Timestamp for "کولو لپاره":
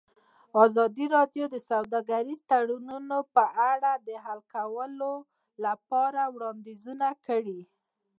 4.53-6.21